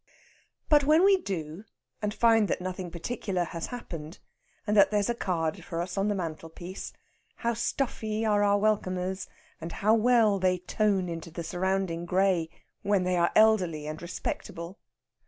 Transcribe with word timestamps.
But 0.67 0.83
when 0.83 1.03
we 1.05 1.17
do 1.17 1.63
and 2.01 2.11
find 2.11 2.47
that 2.47 2.59
nothing 2.59 2.89
particular 2.89 3.43
has 3.43 3.67
happened, 3.67 4.17
and 4.65 4.75
that 4.75 4.89
there's 4.89 5.11
a 5.11 5.13
card 5.13 5.63
for 5.63 5.79
us 5.79 5.95
on 5.95 6.07
the 6.07 6.15
mantelpiece, 6.15 6.91
how 7.35 7.53
stuffy 7.53 8.25
are 8.25 8.41
our 8.43 8.57
welcomers, 8.57 9.27
and 9.59 9.71
how 9.73 9.93
well 9.93 10.39
they 10.39 10.57
tone 10.57 11.07
into 11.07 11.29
the 11.29 11.43
surrounding 11.43 12.07
grey 12.07 12.49
when 12.81 13.03
they 13.03 13.15
are 13.15 13.29
elderly 13.35 13.85
and 13.85 14.01
respectable? 14.01 14.79